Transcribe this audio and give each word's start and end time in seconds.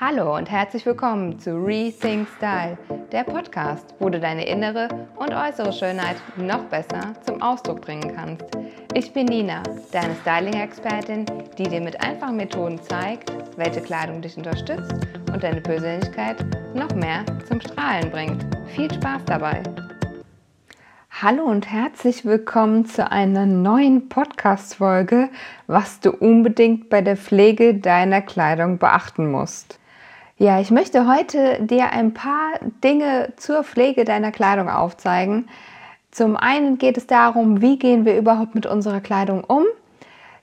Hallo 0.00 0.36
und 0.36 0.48
herzlich 0.48 0.86
willkommen 0.86 1.40
zu 1.40 1.56
Rethink 1.56 2.28
Style, 2.36 2.78
der 3.10 3.24
Podcast, 3.24 3.96
wo 3.98 4.08
du 4.08 4.20
deine 4.20 4.46
innere 4.46 4.86
und 5.16 5.34
äußere 5.34 5.72
Schönheit 5.72 6.14
noch 6.36 6.62
besser 6.66 7.14
zum 7.26 7.42
Ausdruck 7.42 7.80
bringen 7.80 8.14
kannst. 8.14 8.44
Ich 8.94 9.12
bin 9.12 9.26
Nina, 9.26 9.60
deine 9.90 10.14
Styling-Expertin, 10.22 11.26
die 11.58 11.64
dir 11.64 11.80
mit 11.80 12.00
einfachen 12.00 12.36
Methoden 12.36 12.80
zeigt, 12.80 13.32
welche 13.56 13.80
Kleidung 13.80 14.22
dich 14.22 14.36
unterstützt 14.36 14.94
und 15.32 15.42
deine 15.42 15.60
Persönlichkeit 15.60 16.46
noch 16.76 16.94
mehr 16.94 17.24
zum 17.48 17.60
Strahlen 17.60 18.08
bringt. 18.12 18.46
Viel 18.68 18.94
Spaß 18.94 19.24
dabei! 19.26 19.64
Hallo 21.10 21.42
und 21.42 21.72
herzlich 21.72 22.24
willkommen 22.24 22.86
zu 22.86 23.10
einer 23.10 23.46
neuen 23.46 24.08
Podcast-Folge, 24.08 25.28
was 25.66 25.98
du 25.98 26.12
unbedingt 26.12 26.88
bei 26.88 27.00
der 27.02 27.16
Pflege 27.16 27.74
deiner 27.74 28.22
Kleidung 28.22 28.78
beachten 28.78 29.28
musst. 29.28 29.80
Ja, 30.40 30.60
ich 30.60 30.70
möchte 30.70 31.08
heute 31.08 31.58
dir 31.64 31.90
ein 31.90 32.14
paar 32.14 32.60
Dinge 32.84 33.32
zur 33.38 33.64
Pflege 33.64 34.04
deiner 34.04 34.30
Kleidung 34.30 34.70
aufzeigen. 34.70 35.48
Zum 36.12 36.36
einen 36.36 36.78
geht 36.78 36.96
es 36.96 37.08
darum, 37.08 37.60
wie 37.60 37.76
gehen 37.76 38.04
wir 38.04 38.16
überhaupt 38.16 38.54
mit 38.54 38.64
unserer 38.64 39.00
Kleidung 39.00 39.42
um? 39.42 39.64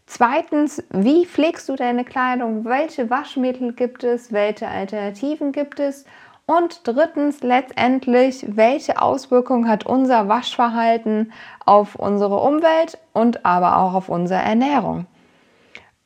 Zweitens, 0.06 0.84
wie 0.90 1.26
pflegst 1.26 1.70
du 1.70 1.78
deine 1.78 2.04
Kleidung? 2.04 2.66
Welche 2.66 3.10
Waschmittel 3.10 3.72
gibt 3.72 4.04
es? 4.04 4.34
Welche 4.34 4.68
Alternativen 4.68 5.54
gibt 5.54 5.80
es? 5.80 6.04
Und 6.46 6.82
drittens, 6.86 7.42
letztendlich, 7.42 8.46
welche 8.50 9.02
Auswirkungen 9.02 9.70
hat 9.70 9.86
unser 9.86 10.28
Waschverhalten 10.28 11.32
auf 11.66 11.96
unsere 11.96 12.42
Umwelt 12.42 12.98
und 13.14 13.46
aber 13.46 13.78
auch 13.78 13.94
auf 13.94 14.10
unsere 14.10 14.42
Ernährung? 14.42 15.06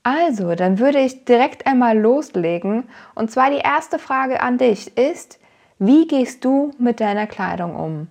Also, 0.09 0.55
dann 0.55 0.79
würde 0.79 0.97
ich 0.97 1.25
direkt 1.25 1.67
einmal 1.67 1.95
loslegen. 1.95 2.89
Und 3.13 3.29
zwar 3.29 3.51
die 3.51 3.57
erste 3.57 3.99
Frage 3.99 4.41
an 4.41 4.57
dich 4.57 4.97
ist, 4.97 5.39
wie 5.77 6.07
gehst 6.07 6.43
du 6.43 6.71
mit 6.79 6.99
deiner 6.99 7.27
Kleidung 7.27 7.75
um? 7.75 8.07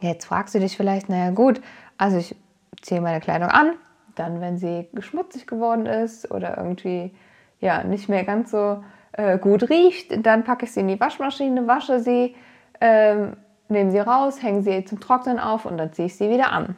Jetzt 0.00 0.24
fragst 0.24 0.56
du 0.56 0.58
dich 0.58 0.76
vielleicht, 0.76 1.08
naja 1.08 1.30
gut, 1.30 1.60
also 1.98 2.18
ich 2.18 2.34
ziehe 2.82 3.00
meine 3.00 3.20
Kleidung 3.20 3.48
an, 3.48 3.74
dann 4.16 4.40
wenn 4.40 4.58
sie 4.58 4.88
schmutzig 4.98 5.46
geworden 5.46 5.86
ist 5.86 6.32
oder 6.32 6.56
irgendwie 6.58 7.14
ja 7.60 7.84
nicht 7.84 8.08
mehr 8.08 8.24
ganz 8.24 8.50
so 8.50 8.82
äh, 9.12 9.38
gut 9.38 9.70
riecht, 9.70 10.26
dann 10.26 10.42
packe 10.42 10.64
ich 10.64 10.72
sie 10.72 10.80
in 10.80 10.88
die 10.88 10.98
Waschmaschine, 10.98 11.68
wasche 11.68 12.00
sie, 12.00 12.34
ähm, 12.80 13.36
nehme 13.68 13.92
sie 13.92 14.00
raus, 14.00 14.42
hänge 14.42 14.62
sie 14.62 14.84
zum 14.84 14.98
Trocknen 14.98 15.38
auf 15.38 15.64
und 15.64 15.78
dann 15.78 15.92
ziehe 15.92 16.06
ich 16.06 16.16
sie 16.16 16.28
wieder 16.28 16.50
an. 16.50 16.74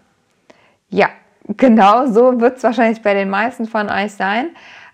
Ja, 0.91 1.09
Genau 1.57 2.07
so 2.07 2.41
wird 2.41 2.59
es 2.59 2.63
wahrscheinlich 2.63 3.03
bei 3.03 3.15
den 3.15 3.31
meisten 3.31 3.67
von 3.67 3.91
euch 3.91 4.13
sein. 4.13 4.51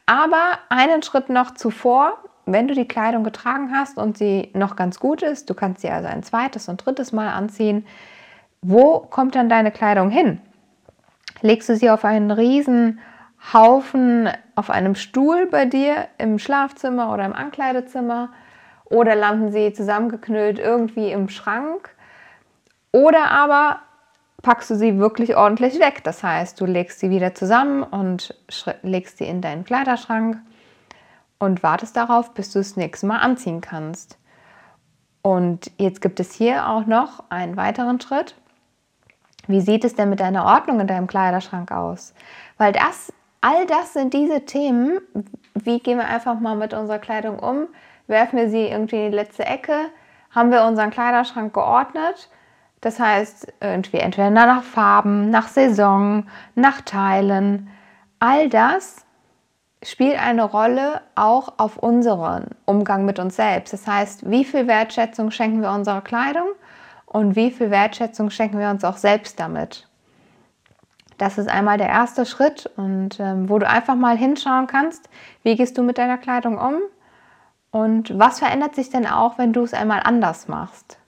Aber 0.07 0.59
einen 0.69 1.03
Schritt 1.03 1.29
noch 1.29 1.53
zuvor, 1.53 2.19
wenn 2.47 2.69
du 2.69 2.75
die 2.75 2.87
Kleidung 2.87 3.25
getragen 3.25 3.71
hast 3.73 3.99
und 3.99 4.19
sie 4.19 4.51
noch 4.55 4.77
ganz 4.77 5.01
gut 5.01 5.23
ist, 5.23 5.51
du 5.51 5.55
kannst 5.55 5.81
sie 5.81 5.91
also 5.91 6.09
ein 6.09 6.23
zweites 6.23 6.69
und 6.69 6.85
drittes 6.85 7.13
Mal 7.13 7.29
anziehen, 7.29 7.87
wo 8.63 9.01
kommt 9.01 9.35
dann 9.35 9.49
deine 9.49 9.71
Kleidung 9.71 10.11
hin? 10.11 10.41
Legst 11.41 11.69
du 11.69 11.77
sie 11.77 11.91
auf 11.91 12.05
einen 12.05 12.31
riesen 12.31 13.01
Haufen 13.53 14.29
auf 14.55 14.71
einem 14.71 14.95
Stuhl 14.95 15.47
bei 15.47 15.65
dir 15.67 16.09
im 16.19 16.39
Schlafzimmer 16.39 17.13
oder 17.13 17.25
im 17.25 17.35
Ankleidezimmer 17.35 18.31
oder 18.85 19.15
landen 19.15 19.53
sie 19.53 19.73
zusammengeknüllt 19.73 20.59
irgendwie 20.59 21.11
im 21.11 21.29
Schrank? 21.29 21.91
Oder 22.93 23.31
aber 23.31 23.81
packst 24.45 24.71
du 24.71 24.77
sie 24.77 24.99
wirklich 24.99 25.37
ordentlich 25.37 25.81
weg. 25.81 26.05
Das 26.05 26.23
heißt, 26.23 26.61
du 26.61 26.67
legst 26.67 27.01
sie 27.01 27.11
wieder 27.11 27.35
zusammen 27.35 27.83
und 27.83 28.35
legst 28.83 29.19
sie 29.19 29.25
in 29.25 29.41
deinen 29.41 29.65
Kleiderschrank 29.65 30.37
und 31.41 31.65
wartest 31.65 31.97
darauf, 31.97 32.33
bis 32.35 32.53
du 32.53 32.61
das 32.61 32.77
nächste 32.77 33.07
Mal 33.07 33.19
anziehen 33.19 33.61
kannst. 33.61 34.19
Und 35.23 35.73
jetzt 35.79 36.01
gibt 36.01 36.21
es 36.21 36.33
hier 36.33 36.69
auch 36.69 36.87
noch 36.87 37.25
einen 37.31 37.57
weiteren 37.57 38.01
Schritt. 38.01 38.37
Wie 39.47 39.61
sieht 39.61 39.85
es 39.85 39.95
denn 39.95 40.11
mit 40.11 40.21
deiner 40.21 40.45
Ordnung 40.45 40.81
in 40.81 40.87
deinem 40.87 41.07
Kleiderschrank 41.07 41.73
aus? 41.73 42.15
Weil 42.59 42.73
das, 42.73 43.13
all 43.41 43.67
das 43.67 43.95
sind 43.95 44.15
diese 44.15 44.45
Themen. 44.45 45.01
Wie 45.55 45.81
gehen 45.81 45.99
wir 45.99 46.07
einfach 46.07 46.39
mal 46.39 46.55
mit 46.55 46.75
unserer 46.75 46.99
Kleidung 46.99 47.39
um? 47.39 47.69
Werfen 48.07 48.39
wir 48.39 48.51
sie 48.51 48.67
irgendwie 48.67 49.07
in 49.07 49.11
die 49.11 49.17
letzte 49.17 49.47
Ecke? 49.47 49.87
Haben 50.31 50.51
wir 50.51 50.65
unseren 50.65 50.91
Kleiderschrank 50.91 51.55
geordnet? 51.55 52.29
Das 52.85 53.01
heißt, 53.01 53.51
irgendwie 53.61 53.97
entweder 53.97 54.29
nach 54.29 54.63
Farben, 54.63 55.31
nach 55.31 55.49
Saison, 55.49 56.27
nach 56.55 56.83
Teilen. 56.83 57.71
All 58.19 58.51
das 58.51 59.07
spielt 59.83 60.23
eine 60.23 60.45
Rolle 60.45 61.01
auch 61.15 61.55
auf 61.57 61.79
unseren 61.79 62.49
Umgang 62.67 63.07
mit 63.07 63.19
uns 63.19 63.37
selbst. 63.37 63.73
Das 63.73 63.87
heißt, 63.87 64.31
wie 64.31 64.45
viel 64.45 64.67
Wertschätzung 64.67 65.31
schenken 65.31 65.63
wir 65.63 65.71
unserer 65.71 66.03
Kleidung 66.03 66.49
und 67.07 67.37
wie 67.37 67.51
viel 67.51 67.71
Wertschätzung 67.71 68.29
schenken 68.29 68.59
wir 68.59 68.69
uns 68.69 68.85
auch 68.85 68.99
selbst 68.99 69.41
damit. 69.41 69.89
Das 71.17 71.39
ist 71.39 71.49
einmal 71.49 71.79
der 71.79 71.89
erste 71.89 72.27
Schritt 72.27 72.71
und 72.77 73.19
ähm, 73.19 73.49
wo 73.49 73.59
du 73.59 73.67
einfach 73.67 73.95
mal 73.95 74.19
hinschauen 74.19 74.67
kannst, 74.67 75.09
wie 75.43 75.57
gehst 75.57 75.79
du 75.79 75.83
mit 75.83 75.97
deiner 75.97 76.19
Kleidung 76.19 76.59
um 76.59 76.75
und 77.71 78.19
was 78.19 78.41
verändert 78.41 78.75
sich 78.75 78.91
denn 78.91 79.07
auch, 79.07 79.39
wenn 79.39 79.55
du 79.55 79.63
es 79.63 79.73
einmal 79.73 80.03
anders 80.05 80.49
machst. 80.49 80.99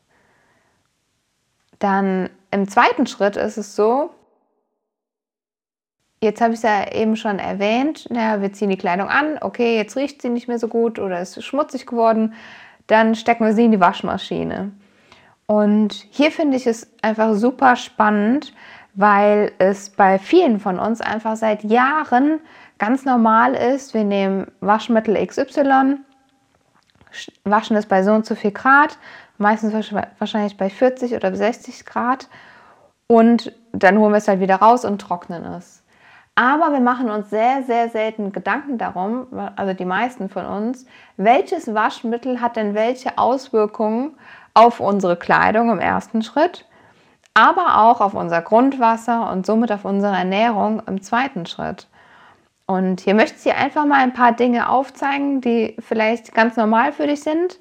Dann 1.78 2.31
im 2.50 2.69
zweiten 2.69 3.06
Schritt 3.06 3.37
ist 3.37 3.56
es 3.56 3.76
so, 3.76 4.10
jetzt 6.22 6.41
habe 6.41 6.53
ich 6.53 6.59
es 6.59 6.62
ja 6.62 6.92
eben 6.92 7.16
schon 7.16 7.38
erwähnt, 7.38 8.10
naja, 8.10 8.41
wir 8.41 8.53
ziehen 8.53 8.70
die 8.70 8.78
Kleidung 8.78 9.09
an, 9.09 9.38
okay, 9.41 9.76
jetzt 9.76 9.97
riecht 9.97 10.22
sie 10.22 10.31
nicht 10.31 10.48
mehr 10.48 10.59
so 10.59 10.69
gut 10.69 10.98
oder 10.98 11.20
ist 11.20 11.42
schmutzig 11.42 11.87
geworden, 11.87 12.34
dann 12.87 13.14
stecken 13.14 13.44
wir 13.44 13.53
sie 13.53 13.64
in 13.64 13.72
die 13.72 13.81
Waschmaschine. 13.81 14.72
Und 15.47 15.92
hier 16.10 16.31
finde 16.32 16.56
ich 16.56 16.66
es 16.66 16.91
einfach 17.03 17.34
super 17.34 17.76
spannend, 17.76 18.53
weil 18.94 19.53
es 19.58 19.91
bei 19.91 20.19
vielen 20.19 20.58
von 20.58 20.78
uns 20.78 21.00
einfach 21.00 21.37
seit 21.37 21.62
Jahren 21.64 22.41
ganz 22.78 23.04
normal 23.04 23.54
ist, 23.54 23.94
wir 23.94 24.04
nehmen 24.04 24.50
Waschmittel 24.60 25.25
XY, 25.25 25.98
waschen 27.44 27.76
es 27.76 27.87
bei 27.87 28.03
so 28.03 28.12
und 28.12 28.26
so 28.26 28.34
viel 28.34 28.50
Grad, 28.50 28.98
meistens 29.38 29.72
wahrscheinlich 30.19 30.56
bei 30.56 30.70
40 30.70 31.14
oder 31.14 31.34
60 31.34 31.84
Grad. 31.84 32.28
Und 33.06 33.52
dann 33.72 33.98
holen 33.98 34.12
wir 34.12 34.19
es 34.19 34.28
halt 34.28 34.41
wieder 34.41 34.56
raus 34.56 34.84
und 34.84 35.00
trocknen 35.00 35.44
es. 35.44 35.82
Aber 36.34 36.70
wir 36.72 36.80
machen 36.80 37.10
uns 37.10 37.30
sehr, 37.30 37.62
sehr 37.62 37.88
selten 37.88 38.30
Gedanken 38.30 38.76
darum, 38.76 39.26
also 39.56 39.72
die 39.72 39.86
meisten 39.86 40.28
von 40.28 40.44
uns, 40.44 40.84
welches 41.16 41.72
Waschmittel 41.72 42.42
hat 42.42 42.56
denn 42.56 42.75
welche 42.75 43.16
Auswirkungen 43.16 44.19
auf 44.52 44.80
unsere 44.80 45.16
Kleidung 45.16 45.70
im 45.70 45.78
ersten 45.78 46.22
Schritt, 46.22 46.66
aber 47.32 47.80
auch 47.80 48.02
auf 48.02 48.12
unser 48.12 48.42
Grundwasser 48.42 49.30
und 49.30 49.46
somit 49.46 49.72
auf 49.72 49.86
unsere 49.86 50.14
Ernährung 50.14 50.82
im 50.86 51.00
zweiten 51.00 51.46
Schritt. 51.46 51.88
Und 52.66 53.00
hier 53.00 53.14
möchte 53.14 53.36
ich 53.36 53.44
dir 53.44 53.56
einfach 53.56 53.86
mal 53.86 54.02
ein 54.02 54.12
paar 54.12 54.32
Dinge 54.32 54.69
aufzeigen, 54.69 55.41
die 55.41 55.76
vielleicht 55.78 56.34
ganz 56.34 56.56
normal 56.56 56.92
für 56.92 57.06
dich 57.06 57.22
sind, 57.22 57.58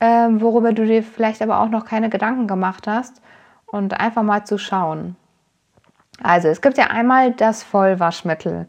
ähm, 0.00 0.40
worüber 0.40 0.72
du 0.72 0.84
dir 0.84 1.02
vielleicht 1.02 1.42
aber 1.42 1.60
auch 1.60 1.68
noch 1.68 1.84
keine 1.84 2.10
Gedanken 2.10 2.46
gemacht 2.46 2.86
hast 2.86 3.20
und 3.66 3.98
einfach 3.98 4.22
mal 4.22 4.44
zu 4.44 4.58
schauen. 4.58 5.16
Also 6.22 6.48
es 6.48 6.60
gibt 6.60 6.78
ja 6.78 6.86
einmal 6.86 7.32
das 7.32 7.62
Vollwaschmittel. 7.62 8.66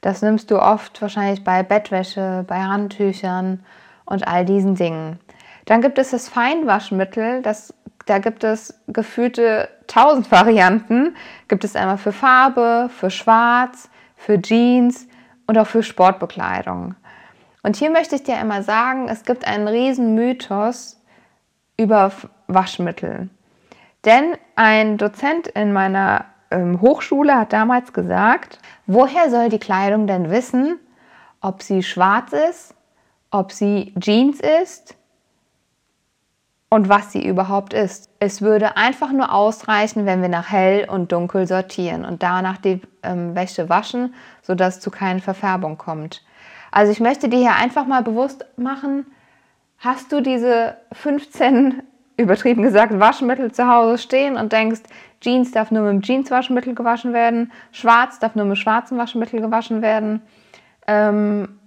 Das 0.00 0.22
nimmst 0.22 0.50
du 0.50 0.60
oft 0.60 1.00
wahrscheinlich 1.02 1.44
bei 1.44 1.62
Bettwäsche, 1.62 2.44
bei 2.46 2.60
Handtüchern 2.60 3.64
und 4.04 4.26
all 4.26 4.44
diesen 4.44 4.74
Dingen. 4.74 5.18
Dann 5.64 5.82
gibt 5.82 5.98
es 5.98 6.10
das 6.10 6.28
Feinwaschmittel, 6.28 7.42
das, 7.42 7.74
da 8.06 8.18
gibt 8.18 8.44
es 8.44 8.80
gefühlte 8.86 9.68
tausend 9.86 10.30
Varianten. 10.32 11.16
Gibt 11.48 11.64
es 11.64 11.76
einmal 11.76 11.98
für 11.98 12.12
Farbe, 12.12 12.88
für 12.88 13.10
Schwarz, 13.10 13.90
für 14.16 14.40
Jeans 14.40 15.08
und 15.46 15.58
auch 15.58 15.66
für 15.66 15.82
Sportbekleidung. 15.82 16.94
Und 17.66 17.74
hier 17.74 17.90
möchte 17.90 18.14
ich 18.14 18.22
dir 18.22 18.36
einmal 18.36 18.62
sagen, 18.62 19.08
es 19.08 19.24
gibt 19.24 19.44
einen 19.44 19.66
riesen 19.66 20.14
Mythos 20.14 21.02
über 21.76 22.12
Waschmittel. 22.46 23.28
Denn 24.04 24.36
ein 24.54 24.98
Dozent 24.98 25.48
in 25.48 25.72
meiner 25.72 26.26
ähm, 26.52 26.80
Hochschule 26.80 27.34
hat 27.34 27.52
damals 27.52 27.92
gesagt, 27.92 28.60
woher 28.86 29.30
soll 29.30 29.48
die 29.48 29.58
Kleidung 29.58 30.06
denn 30.06 30.30
wissen, 30.30 30.78
ob 31.40 31.60
sie 31.60 31.82
schwarz 31.82 32.32
ist, 32.32 32.72
ob 33.32 33.50
sie 33.50 33.92
Jeans 33.98 34.38
ist 34.62 34.94
und 36.68 36.88
was 36.88 37.10
sie 37.10 37.26
überhaupt 37.26 37.72
ist. 37.72 38.10
Es 38.20 38.42
würde 38.42 38.76
einfach 38.76 39.10
nur 39.10 39.32
ausreichen, 39.32 40.06
wenn 40.06 40.22
wir 40.22 40.28
nach 40.28 40.52
hell 40.52 40.88
und 40.88 41.10
dunkel 41.10 41.48
sortieren 41.48 42.04
und 42.04 42.22
danach 42.22 42.58
die 42.58 42.80
ähm, 43.02 43.34
Wäsche 43.34 43.68
waschen, 43.68 44.14
sodass 44.42 44.78
zu 44.78 44.92
keinen 44.92 45.18
Verfärbung 45.18 45.78
kommt. 45.78 46.22
Also 46.76 46.92
ich 46.92 47.00
möchte 47.00 47.30
dir 47.30 47.38
hier 47.38 47.56
einfach 47.56 47.86
mal 47.86 48.02
bewusst 48.02 48.44
machen, 48.58 49.06
hast 49.78 50.12
du 50.12 50.20
diese 50.20 50.76
15, 50.92 51.82
übertrieben 52.18 52.62
gesagt, 52.62 53.00
Waschmittel 53.00 53.50
zu 53.50 53.66
Hause 53.66 53.96
stehen 53.96 54.36
und 54.36 54.52
denkst, 54.52 54.82
Jeans 55.22 55.52
darf 55.52 55.70
nur 55.70 55.84
mit 55.84 55.92
dem 55.94 56.02
Jeans-Waschmittel 56.02 56.74
gewaschen 56.74 57.14
werden, 57.14 57.50
Schwarz 57.72 58.18
darf 58.18 58.34
nur 58.34 58.44
mit 58.44 58.58
schwarzem 58.58 58.98
Waschmittel 58.98 59.40
gewaschen 59.40 59.80
werden. 59.80 60.20
Ähm, 60.86 61.58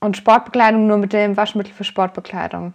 und 0.00 0.18
Sportbekleidung 0.18 0.86
nur 0.86 0.98
mit 0.98 1.14
dem 1.14 1.34
Waschmittel 1.38 1.72
für 1.72 1.84
Sportbekleidung. 1.84 2.74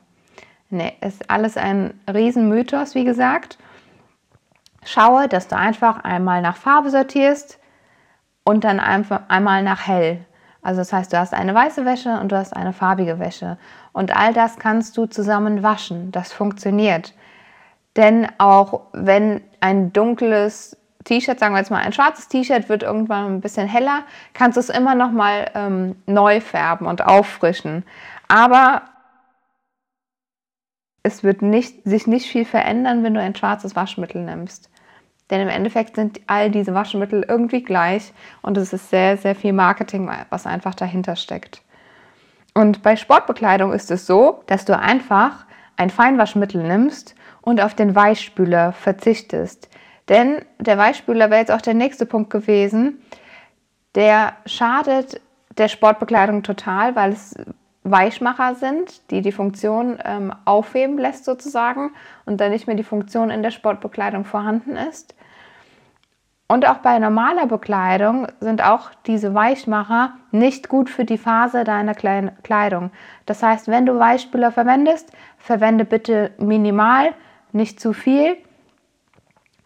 Nee, 0.72 0.94
ist 1.02 1.30
alles 1.30 1.58
ein 1.58 1.94
Riesenmythos, 2.12 2.96
wie 2.96 3.04
gesagt. 3.04 3.60
Schaue, 4.84 5.28
dass 5.28 5.48
du 5.48 5.56
einfach 5.56 6.04
einmal 6.04 6.42
nach 6.42 6.56
Farbe 6.58 6.90
sortierst 6.90 7.60
und 8.46 8.63
dann 8.63 8.80
einfach 8.80 9.22
einmal 9.28 9.62
nach 9.62 9.86
hell. 9.86 10.25
Also 10.62 10.81
das 10.81 10.94
heißt, 10.94 11.12
du 11.12 11.18
hast 11.18 11.34
eine 11.34 11.56
weiße 11.56 11.86
Wäsche 11.86 12.19
und 12.19 12.31
du 12.31 12.38
hast 12.38 12.56
eine 12.56 12.74
farbige 12.74 13.19
Wäsche. 13.19 13.58
Und 13.94 14.16
all 14.16 14.34
das 14.34 14.58
kannst 14.58 14.96
du 14.98 15.06
zusammen 15.08 15.63
waschen. 15.63 16.12
Das 16.12 16.31
funktioniert. 16.31 17.13
Denn 17.96 18.28
auch 18.38 18.81
wenn 18.94 19.42
ein 19.60 19.92
dunkles 19.92 20.78
T-Shirt, 21.04 21.40
sagen 21.40 21.54
wir 21.54 21.60
jetzt 21.60 21.72
mal 21.72 21.81
ein 21.81 21.94
schwarzes 21.94 22.28
T-Shirt, 22.28 22.69
wird 22.69 22.84
irgendwann 22.84 23.25
ein 23.25 23.42
bisschen 23.42 23.68
heller, 23.68 24.04
kannst 24.34 24.56
du 24.56 24.60
es 24.60 24.69
immer 24.69 24.96
noch 24.96 25.12
mal 25.12 25.50
ähm, 25.56 25.96
neu 26.06 26.42
färben 26.42 26.88
und 26.88 27.06
auffrischen. 27.06 27.84
Aber 28.28 28.84
es 31.04 31.24
wird 31.24 31.42
nicht, 31.42 31.84
sich 31.84 32.08
nicht 32.08 32.28
viel 32.28 32.46
verändern, 32.46 33.04
wenn 33.04 33.13
du 33.16 33.22
ein 33.22 33.36
schwarzes 33.36 33.75
Waschmittel 33.75 34.24
nimmst. 34.24 34.71
Denn 35.31 35.42
im 35.42 35.50
Endeffekt 35.50 35.95
sind 35.95 36.19
all 36.28 36.51
diese 36.51 36.74
Waschmittel 36.74 37.25
irgendwie 37.28 37.63
gleich 37.63 38.13
und 38.42 38.57
es 38.57 38.74
ist 38.74 38.89
sehr, 38.89 39.18
sehr 39.18 39.33
viel 39.33 39.54
Marketing, 39.54 40.12
was 40.30 40.45
einfach 40.45 40.75
dahinter 40.75 41.16
steckt. 41.16 41.62
Und 42.54 42.83
bei 42.83 42.98
Sportbekleidung 42.98 43.72
ist 43.72 43.89
es 43.92 44.06
so, 44.06 44.44
dass 44.48 44.66
du 44.66 44.78
einfach 44.78 45.45
ein 45.78 45.89
Feinwaschmittel 45.89 46.62
nimmst 46.62 47.16
und 47.42 47.62
auf 47.62 47.74
den 47.74 47.95
Weichspüler 47.95 48.74
verzichtest. 48.74 49.69
Denn 50.10 50.44
der 50.60 50.78
Weichspüler 50.78 51.30
wäre 51.30 51.39
jetzt 51.39 51.51
auch 51.51 51.62
der 51.62 51.74
nächste 51.74 52.06
Punkt 52.06 52.30
gewesen. 52.30 53.01
Der 53.95 54.34
schadet 54.45 55.22
der 55.57 55.69
Sportbekleidung 55.69 56.44
total, 56.44 56.95
weil 56.95 57.13
es 57.13 57.36
Weichmacher 57.84 58.56
sind, 58.56 59.10
die 59.12 59.22
die 59.22 59.31
Funktion 59.31 59.98
ähm, 60.04 60.34
aufheben 60.45 60.98
lässt 60.98 61.25
sozusagen 61.25 61.92
und 62.25 62.39
dann 62.39 62.51
nicht 62.51 62.68
mehr 62.68 62.75
die 62.75 62.84
Funktion 62.84 63.31
in 63.31 63.42
der 63.42 63.51
Sportbekleidung 63.51 64.25
vorhanden 64.25 64.75
ist. 64.75 65.16
Und 66.51 66.68
auch 66.68 66.80
bei 66.80 67.00
normaler 67.00 67.48
Bekleidung 67.48 68.27
sind 68.42 68.62
auch 68.62 68.89
diese 69.07 69.33
Weichmacher 69.33 70.15
nicht 70.31 70.68
gut 70.68 70.89
für 70.89 71.06
die 71.06 71.18
Phase 71.18 71.63
deiner 71.63 71.94
Kleidung. 71.95 72.92
Das 73.25 73.42
heißt, 73.42 73.69
wenn 73.69 73.86
du 73.86 73.98
Weichspüler 73.98 74.51
verwendest, 74.51 75.13
verwende 75.38 75.86
bitte 75.86 76.31
minimal, 76.39 77.13
nicht 77.53 77.80
zu 77.80 77.94
viel. 77.94 78.36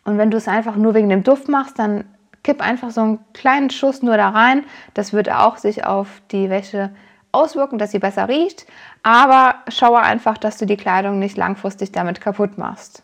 Und 0.03 0.19
wenn 0.19 0.29
du 0.29 0.37
es 0.37 0.47
einfach 0.47 0.75
nur 0.75 0.93
wegen 0.93 1.09
dem 1.09 1.23
Duft 1.23 1.49
machst, 1.49 1.79
dann 1.79 2.03
kipp 2.43 2.61
einfach 2.61 2.91
so 2.91 3.01
einen 3.01 3.19
kleinen 3.33 3.71
Schuss 3.71 4.03
nur 4.03 4.17
da 4.17 4.29
rein. 4.29 4.63
Das 4.93 5.11
wird 5.11 5.31
auch 5.31 5.57
sich 5.57 5.87
auf 5.87 6.21
die 6.29 6.51
Wäsche 6.51 6.91
auswirken, 7.31 7.79
dass 7.79 7.93
sie 7.93 7.99
besser 7.99 8.29
riecht. 8.29 8.67
Aber 9.01 9.55
schaue 9.69 10.01
einfach, 10.01 10.37
dass 10.37 10.59
du 10.59 10.67
die 10.67 10.77
Kleidung 10.77 11.17
nicht 11.17 11.35
langfristig 11.35 11.91
damit 11.93 12.21
kaputt 12.21 12.59
machst. 12.59 13.01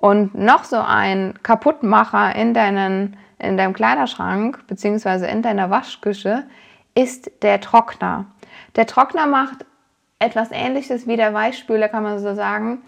Und 0.00 0.34
noch 0.36 0.62
so 0.62 0.76
ein 0.76 1.34
Kaputtmacher 1.42 2.36
in, 2.36 2.54
deinen, 2.54 3.16
in 3.38 3.56
deinem 3.56 3.72
Kleiderschrank 3.72 4.64
bzw. 4.68 5.28
in 5.28 5.42
deiner 5.42 5.70
Waschküche 5.70 6.44
ist 6.94 7.30
der 7.42 7.60
Trockner. 7.60 8.26
Der 8.76 8.86
Trockner 8.86 9.26
macht 9.26 9.66
etwas 10.20 10.50
ähnliches 10.52 11.08
wie 11.08 11.16
der 11.16 11.34
Weichspüler, 11.34 11.88
kann 11.88 12.04
man 12.04 12.20
so 12.20 12.34
sagen. 12.34 12.82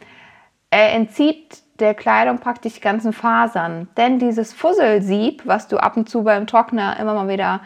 Er 0.70 0.92
entzieht 0.92 1.62
der 1.80 1.94
Kleidung 1.94 2.38
praktisch 2.38 2.74
die 2.74 2.80
ganzen 2.80 3.12
Fasern. 3.12 3.88
Denn 3.96 4.20
dieses 4.20 4.52
Fusselsieb, 4.52 5.42
was 5.44 5.66
du 5.66 5.78
ab 5.78 5.96
und 5.96 6.08
zu 6.08 6.22
beim 6.22 6.46
Trockner 6.46 6.96
immer 7.00 7.14
mal 7.14 7.28
wieder 7.28 7.60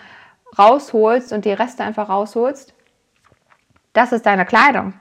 rausholst 0.59 1.35
und 1.35 1.45
die 1.45 1.53
Reste 1.53 1.85
einfach 1.85 2.09
rausholst, 2.09 2.73
das 3.93 4.13
ist 4.13 4.25
deine 4.25 4.47
Kleidung. 4.47 4.95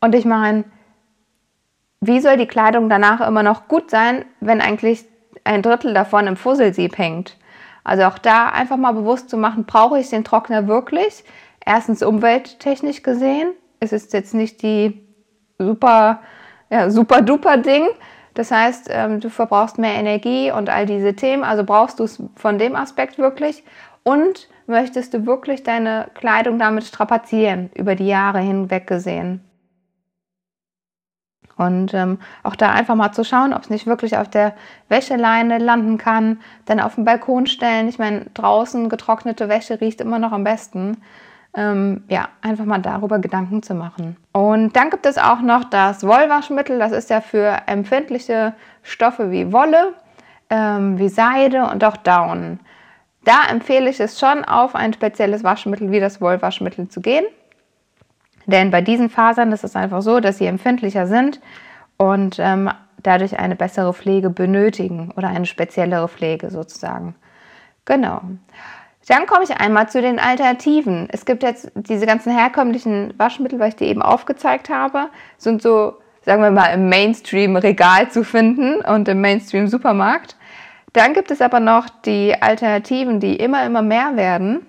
Und 0.00 0.14
ich 0.14 0.26
meine, 0.26 0.64
wie 2.00 2.20
soll 2.20 2.36
die 2.36 2.46
Kleidung 2.46 2.88
danach 2.88 3.26
immer 3.26 3.42
noch 3.42 3.68
gut 3.68 3.90
sein, 3.90 4.24
wenn 4.40 4.60
eigentlich 4.60 5.04
ein 5.44 5.62
Drittel 5.62 5.94
davon 5.94 6.26
im 6.26 6.36
Fusselsieb 6.36 6.98
hängt? 6.98 7.36
Also 7.84 8.04
auch 8.04 8.18
da 8.18 8.48
einfach 8.48 8.76
mal 8.76 8.92
bewusst 8.92 9.30
zu 9.30 9.36
machen, 9.36 9.64
brauche 9.64 9.98
ich 9.98 10.10
den 10.10 10.24
Trockner 10.24 10.68
wirklich? 10.68 11.24
Erstens 11.64 12.02
umwelttechnisch 12.02 13.02
gesehen, 13.02 13.52
es 13.80 13.92
ist 13.92 14.12
jetzt 14.12 14.34
nicht 14.34 14.62
die 14.62 15.00
super, 15.58 16.20
ja, 16.70 16.90
super 16.90 17.22
duper 17.22 17.56
Ding. 17.56 17.88
Das 18.34 18.50
heißt, 18.50 18.88
ähm, 18.90 19.20
du 19.20 19.30
verbrauchst 19.30 19.78
mehr 19.78 19.94
Energie 19.94 20.52
und 20.52 20.68
all 20.70 20.86
diese 20.86 21.14
Themen. 21.14 21.42
Also 21.42 21.64
brauchst 21.64 21.98
du 21.98 22.04
es 22.04 22.22
von 22.36 22.58
dem 22.58 22.76
Aspekt 22.76 23.18
wirklich. 23.18 23.64
Und 24.04 24.48
möchtest 24.66 25.14
du 25.14 25.26
wirklich 25.26 25.64
deine 25.64 26.08
Kleidung 26.14 26.58
damit 26.58 26.84
strapazieren, 26.84 27.70
über 27.74 27.94
die 27.94 28.06
Jahre 28.06 28.38
hinweg 28.38 28.86
gesehen? 28.86 29.47
Und 31.58 31.92
ähm, 31.92 32.18
auch 32.44 32.56
da 32.56 32.70
einfach 32.70 32.94
mal 32.94 33.12
zu 33.12 33.24
schauen, 33.24 33.52
ob 33.52 33.62
es 33.62 33.70
nicht 33.70 33.86
wirklich 33.86 34.16
auf 34.16 34.28
der 34.28 34.54
Wäscheleine 34.88 35.58
landen 35.58 35.98
kann, 35.98 36.38
dann 36.66 36.80
auf 36.80 36.94
dem 36.94 37.04
Balkon 37.04 37.46
stellen. 37.46 37.88
Ich 37.88 37.98
meine, 37.98 38.26
draußen 38.34 38.88
getrocknete 38.88 39.48
Wäsche 39.48 39.80
riecht 39.80 40.00
immer 40.00 40.20
noch 40.20 40.32
am 40.32 40.44
besten. 40.44 40.98
Ähm, 41.54 42.04
ja, 42.08 42.28
einfach 42.42 42.64
mal 42.64 42.78
darüber 42.78 43.18
Gedanken 43.18 43.62
zu 43.62 43.74
machen. 43.74 44.16
Und 44.32 44.76
dann 44.76 44.90
gibt 44.90 45.04
es 45.04 45.18
auch 45.18 45.40
noch 45.40 45.64
das 45.64 46.06
Wollwaschmittel. 46.06 46.78
Das 46.78 46.92
ist 46.92 47.10
ja 47.10 47.20
für 47.20 47.62
empfindliche 47.66 48.54
Stoffe 48.84 49.32
wie 49.32 49.52
Wolle, 49.52 49.94
ähm, 50.50 50.98
wie 50.98 51.08
Seide 51.08 51.64
und 51.64 51.82
auch 51.82 51.96
Down. 51.96 52.60
Da 53.24 53.50
empfehle 53.50 53.90
ich 53.90 53.98
es 53.98 54.20
schon, 54.20 54.44
auf 54.44 54.76
ein 54.76 54.92
spezielles 54.92 55.42
Waschmittel 55.42 55.90
wie 55.90 56.00
das 56.00 56.20
Wollwaschmittel 56.20 56.88
zu 56.88 57.00
gehen. 57.00 57.24
Denn 58.48 58.70
bei 58.70 58.80
diesen 58.80 59.10
Fasern 59.10 59.52
ist 59.52 59.62
es 59.62 59.76
einfach 59.76 60.00
so, 60.00 60.20
dass 60.20 60.38
sie 60.38 60.46
empfindlicher 60.46 61.06
sind 61.06 61.38
und 61.98 62.38
ähm, 62.38 62.70
dadurch 63.02 63.38
eine 63.38 63.56
bessere 63.56 63.92
Pflege 63.92 64.30
benötigen 64.30 65.12
oder 65.16 65.28
eine 65.28 65.44
speziellere 65.44 66.08
Pflege 66.08 66.50
sozusagen. 66.50 67.14
Genau. 67.84 68.22
Dann 69.06 69.26
komme 69.26 69.44
ich 69.44 69.50
einmal 69.50 69.90
zu 69.90 70.00
den 70.00 70.18
Alternativen. 70.18 71.08
Es 71.12 71.26
gibt 71.26 71.42
jetzt 71.42 71.70
diese 71.74 72.06
ganzen 72.06 72.34
herkömmlichen 72.34 73.12
Waschmittel, 73.18 73.58
was 73.58 73.68
ich 73.68 73.76
dir 73.76 73.88
eben 73.88 74.02
aufgezeigt 74.02 74.70
habe, 74.70 75.08
sind 75.36 75.60
so, 75.60 75.98
sagen 76.22 76.42
wir 76.42 76.50
mal, 76.50 76.68
im 76.68 76.88
Mainstream-Regal 76.88 78.10
zu 78.10 78.24
finden 78.24 78.80
und 78.80 79.08
im 79.08 79.20
Mainstream-Supermarkt. 79.20 80.36
Dann 80.94 81.12
gibt 81.12 81.30
es 81.30 81.42
aber 81.42 81.60
noch 81.60 81.86
die 81.90 82.34
Alternativen, 82.40 83.20
die 83.20 83.36
immer, 83.36 83.66
immer 83.66 83.82
mehr 83.82 84.16
werden. 84.16 84.66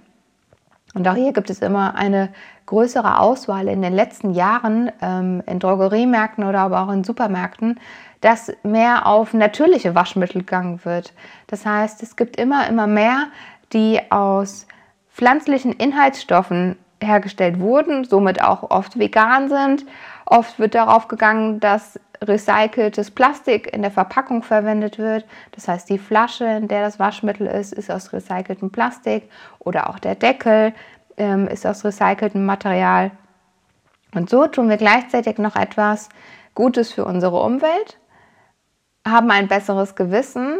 Und 0.94 1.08
auch 1.08 1.16
hier 1.16 1.34
gibt 1.34 1.50
es 1.50 1.60
immer 1.60 1.96
eine 1.96 2.30
größere 2.66 3.20
Auswahl 3.20 3.68
in 3.68 3.82
den 3.82 3.94
letzten 3.94 4.34
Jahren 4.34 4.92
ähm, 5.02 5.44
in 5.46 5.60
Drogeriemärkten 5.60 6.44
oder 6.44 6.60
aber 6.60 6.81
auch 6.81 6.92
in 6.92 7.04
Supermärkten, 7.04 7.80
dass 8.22 8.52
mehr 8.64 9.06
auf 9.06 9.34
natürliche 9.34 9.96
Waschmittel 9.96 10.42
gegangen 10.42 10.84
wird. 10.84 11.14
Das 11.48 11.66
heißt, 11.66 12.04
es 12.04 12.16
gibt 12.16 12.38
immer, 12.38 12.68
immer 12.68 12.88
mehr, 12.88 13.28
die 13.74 14.00
aus 14.12 14.68
pflanzlichen 15.14 15.74
Inhaltsstoffen 15.74 16.78
hergestellt 17.02 17.60
wurden, 17.60 18.04
somit 18.04 18.42
auch 18.42 18.69
oft 18.69 19.00
vegan 19.00 19.50
sind. 19.50 19.86
Oft 20.30 20.59
wird 20.59 20.76
darauf 20.76 21.07
gegangen, 21.07 21.59
dass 21.59 22.00
recyceltes 22.21 23.09
Plastik 23.09 23.74
in 23.74 23.81
der 23.81 23.90
Verpackung 23.90 24.44
verwendet 24.44 25.00
wird. 25.00 25.26
Das 25.54 25.68
heißt, 25.68 25.90
die 25.90 25.98
Flasche, 25.98 26.45
in 26.45 26.68
der 26.68 26.83
das 26.83 27.00
Waschmittel 27.00 27.48
ist, 27.48 27.74
ist 27.74 27.90
aus 27.90 28.14
recyceltem 28.14 28.71
Plastik 28.71 29.28
oder 29.57 29.90
auch 29.90 29.98
der 29.98 30.14
Deckel 30.14 30.74
ähm, 31.18 31.48
ist 31.48 31.66
aus 31.66 31.83
recyceltem 31.83 32.45
Material. 32.45 33.09
Und 34.14 34.30
so 34.30 34.45
tun 34.45 34.69
wir 34.69 34.78
gleichzeitig 34.78 35.40
noch 35.40 35.56
etwas 35.56 36.09
Gutes 36.54 36.94
für 36.94 37.06
unsere 37.06 37.42
Umwelt, 37.42 37.98
haben 39.07 39.31
ein 39.31 39.48
besseres 39.48 39.95
Gewissen, 39.95 40.59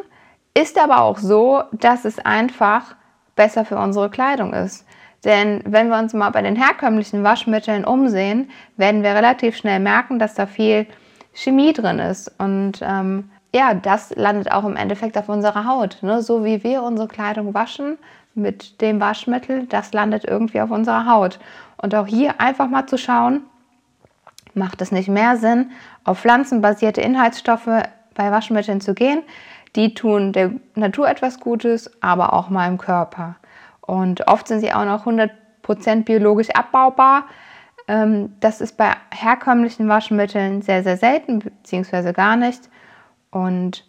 ist 0.56 0.80
aber 0.80 1.02
auch 1.02 1.20
so, 1.20 1.62
dass 1.74 2.06
es 2.06 2.18
einfach 2.18 2.96
besser 3.36 3.66
für 3.66 3.78
unsere 3.78 4.10
Kleidung 4.10 4.54
ist. 4.54 4.88
Denn 5.26 5.62
wenn 5.66 5.90
wir 5.90 5.98
uns 5.98 6.14
mal 6.14 6.30
bei 6.30 6.42
den 6.42 6.56
herkömmlichen 6.56 7.24
Waschmitteln 7.24 7.84
umsehen, 7.84 8.50
werden 8.78 9.04
wir 9.04 9.16
relativ 9.16 9.58
schnell 9.58 9.80
merken, 9.80 10.18
dass 10.18 10.34
da 10.34 10.46
viel 10.46 10.86
Chemie 11.34 11.74
drin 11.74 12.00
ist. 12.00 12.32
Und 12.38 12.80
ähm, 12.82 13.30
ja, 13.54 13.74
das 13.74 14.16
landet 14.16 14.52
auch 14.52 14.64
im 14.64 14.76
Endeffekt 14.76 15.18
auf 15.18 15.28
unserer 15.28 15.66
Haut. 15.66 15.98
Ne? 16.02 16.22
So 16.22 16.46
wie 16.46 16.64
wir 16.64 16.84
unsere 16.84 17.08
Kleidung 17.08 17.54
waschen, 17.54 17.98
mit 18.36 18.82
dem 18.82 19.00
Waschmittel, 19.00 19.66
das 19.66 19.92
landet 19.94 20.24
irgendwie 20.24 20.62
auf 20.62 20.72
unserer 20.72 21.06
Haut. 21.06 21.40
Und 21.78 21.96
auch 21.96 22.08
hier 22.08 22.40
einfach 22.40 22.70
mal 22.70 22.88
zu 22.88 22.98
schauen, 22.98 23.42
macht 24.54 24.82
es 24.82 24.92
nicht 24.92 25.10
mehr 25.10 25.38
Sinn, 25.38 25.72
auf 26.04 26.20
pflanzenbasierte 26.20 27.02
Inhaltsstoffe 27.02 27.84
bei 28.16 28.32
Waschmitteln 28.32 28.82
zu 28.82 28.94
gehen. 28.94 29.24
Die 29.76 29.94
tun 29.94 30.34
der 30.34 30.52
Natur 30.76 31.08
etwas 31.08 31.40
Gutes, 31.40 31.92
aber 32.02 32.34
auch 32.34 32.50
meinem 32.50 32.78
Körper. 32.78 33.36
Und 33.90 34.28
oft 34.28 34.48
sind 34.48 34.60
sie 34.60 34.72
auch 34.72 34.86
noch 34.86 35.08
100% 35.08 36.04
biologisch 36.04 36.52
abbaubar. 36.52 37.24
Ähm, 37.88 38.36
das 38.40 38.62
ist 38.62 38.78
bei 38.78 38.92
herkömmlichen 39.10 39.90
Waschmitteln 39.90 40.62
sehr, 40.62 40.84
sehr 40.84 40.96
selten, 40.96 41.40
beziehungsweise 41.40 42.14
gar 42.14 42.36
nicht. 42.36 42.70
Und 43.32 43.84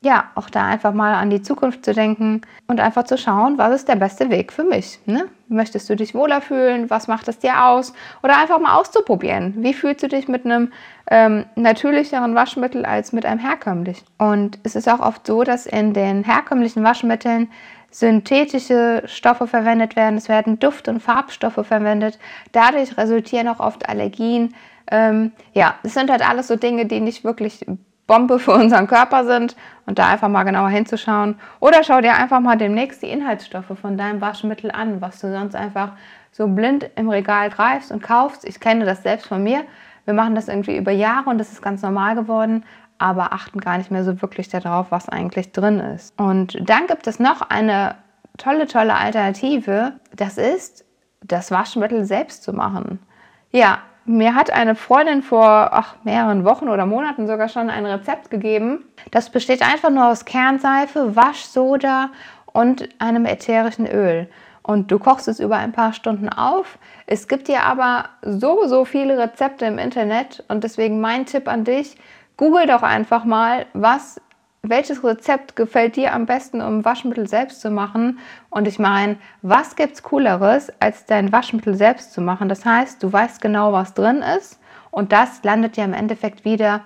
ja, 0.00 0.30
auch 0.34 0.48
da 0.48 0.64
einfach 0.64 0.94
mal 0.94 1.12
an 1.12 1.28
die 1.28 1.42
Zukunft 1.42 1.84
zu 1.84 1.92
denken 1.92 2.40
und 2.68 2.80
einfach 2.80 3.02
zu 3.02 3.18
schauen, 3.18 3.58
was 3.58 3.74
ist 3.74 3.88
der 3.88 3.96
beste 3.96 4.30
Weg 4.30 4.50
für 4.50 4.64
mich. 4.64 4.98
Ne? 5.04 5.26
Möchtest 5.48 5.90
du 5.90 5.96
dich 5.96 6.14
wohler 6.14 6.40
fühlen? 6.40 6.88
Was 6.88 7.06
macht 7.06 7.28
es 7.28 7.38
dir 7.38 7.66
aus? 7.66 7.92
Oder 8.22 8.38
einfach 8.38 8.60
mal 8.60 8.76
auszuprobieren. 8.76 9.56
Wie 9.58 9.74
fühlst 9.74 10.02
du 10.02 10.08
dich 10.08 10.26
mit 10.26 10.46
einem 10.46 10.72
ähm, 11.10 11.44
natürlicheren 11.54 12.34
Waschmittel 12.34 12.86
als 12.86 13.12
mit 13.12 13.26
einem 13.26 13.40
herkömmlichen? 13.40 14.06
Und 14.16 14.58
es 14.62 14.74
ist 14.74 14.88
auch 14.88 15.00
oft 15.00 15.26
so, 15.26 15.42
dass 15.42 15.66
in 15.66 15.92
den 15.92 16.24
herkömmlichen 16.24 16.82
Waschmitteln 16.82 17.50
synthetische 17.90 19.02
Stoffe 19.06 19.46
verwendet 19.46 19.96
werden, 19.96 20.16
es 20.16 20.28
werden 20.28 20.58
Duft- 20.58 20.88
und 20.88 21.00
Farbstoffe 21.00 21.66
verwendet. 21.66 22.18
Dadurch 22.52 22.96
resultieren 22.96 23.48
auch 23.48 23.60
oft 23.60 23.88
Allergien. 23.88 24.54
Ähm, 24.90 25.32
ja, 25.52 25.74
es 25.82 25.94
sind 25.94 26.10
halt 26.10 26.28
alles 26.28 26.48
so 26.48 26.56
Dinge, 26.56 26.86
die 26.86 27.00
nicht 27.00 27.24
wirklich 27.24 27.64
Bombe 28.06 28.38
für 28.38 28.52
unseren 28.52 28.86
Körper 28.86 29.24
sind 29.24 29.54
und 29.86 29.98
da 29.98 30.08
einfach 30.08 30.28
mal 30.28 30.44
genauer 30.44 30.70
hinzuschauen. 30.70 31.36
Oder 31.60 31.84
schau 31.84 32.00
dir 32.00 32.14
einfach 32.14 32.40
mal 32.40 32.56
demnächst 32.56 33.02
die 33.02 33.10
Inhaltsstoffe 33.10 33.78
von 33.80 33.98
deinem 33.98 34.20
Waschmittel 34.20 34.70
an, 34.70 35.00
was 35.00 35.20
du 35.20 35.30
sonst 35.30 35.54
einfach 35.54 35.92
so 36.32 36.46
blind 36.46 36.90
im 36.96 37.08
Regal 37.08 37.50
greifst 37.50 37.92
und 37.92 38.02
kaufst. 38.02 38.46
Ich 38.46 38.60
kenne 38.60 38.86
das 38.86 39.02
selbst 39.02 39.26
von 39.26 39.42
mir. 39.42 39.62
Wir 40.06 40.14
machen 40.14 40.34
das 40.34 40.48
irgendwie 40.48 40.76
über 40.76 40.90
Jahre 40.90 41.28
und 41.28 41.36
das 41.36 41.52
ist 41.52 41.60
ganz 41.60 41.82
normal 41.82 42.14
geworden 42.14 42.64
aber 42.98 43.32
achten 43.32 43.60
gar 43.60 43.78
nicht 43.78 43.90
mehr 43.90 44.04
so 44.04 44.20
wirklich 44.20 44.48
darauf, 44.48 44.90
was 44.90 45.08
eigentlich 45.08 45.52
drin 45.52 45.80
ist. 45.80 46.18
Und 46.18 46.58
dann 46.60 46.86
gibt 46.86 47.06
es 47.06 47.18
noch 47.18 47.42
eine 47.42 47.94
tolle, 48.36 48.66
tolle 48.66 48.94
Alternative. 48.94 49.92
Das 50.14 50.38
ist, 50.38 50.84
das 51.22 51.50
Waschmittel 51.50 52.04
selbst 52.04 52.42
zu 52.42 52.52
machen. 52.52 52.98
Ja, 53.50 53.78
mir 54.04 54.34
hat 54.34 54.50
eine 54.50 54.74
Freundin 54.74 55.22
vor 55.22 55.70
ach, 55.72 55.96
mehreren 56.02 56.44
Wochen 56.44 56.68
oder 56.68 56.86
Monaten 56.86 57.26
sogar 57.26 57.48
schon 57.48 57.68
ein 57.70 57.84
Rezept 57.84 58.30
gegeben. 58.30 58.84
Das 59.10 59.30
besteht 59.30 59.62
einfach 59.62 59.90
nur 59.90 60.06
aus 60.06 60.24
Kernseife, 60.24 61.14
Waschsoda 61.14 62.10
und 62.46 62.88
einem 62.98 63.26
ätherischen 63.26 63.86
Öl. 63.86 64.28
Und 64.62 64.90
du 64.90 64.98
kochst 64.98 65.28
es 65.28 65.40
über 65.40 65.56
ein 65.56 65.72
paar 65.72 65.92
Stunden 65.92 66.28
auf. 66.28 66.78
Es 67.06 67.28
gibt 67.28 67.48
dir 67.48 67.62
aber 67.62 68.10
so, 68.22 68.66
so 68.66 68.84
viele 68.84 69.18
Rezepte 69.18 69.64
im 69.64 69.78
Internet 69.78 70.44
und 70.48 70.64
deswegen 70.64 71.00
mein 71.00 71.26
Tipp 71.26 71.48
an 71.48 71.64
dich, 71.64 71.96
Google 72.38 72.66
doch 72.66 72.82
einfach 72.82 73.24
mal, 73.24 73.66
was, 73.74 74.20
welches 74.62 75.04
Rezept 75.04 75.56
gefällt 75.56 75.96
dir 75.96 76.14
am 76.14 76.24
besten, 76.24 76.62
um 76.62 76.84
Waschmittel 76.84 77.28
selbst 77.28 77.60
zu 77.60 77.70
machen. 77.70 78.20
Und 78.48 78.66
ich 78.66 78.78
meine, 78.78 79.16
was 79.42 79.76
gibt's 79.76 80.02
Cooleres, 80.02 80.72
als 80.80 81.04
dein 81.04 81.32
Waschmittel 81.32 81.74
selbst 81.74 82.12
zu 82.12 82.22
machen? 82.22 82.48
Das 82.48 82.64
heißt, 82.64 83.02
du 83.02 83.12
weißt 83.12 83.42
genau, 83.42 83.72
was 83.72 83.92
drin 83.92 84.22
ist 84.22 84.58
und 84.90 85.12
das 85.12 85.42
landet 85.42 85.76
ja 85.76 85.84
im 85.84 85.92
Endeffekt 85.92 86.44
wieder 86.44 86.82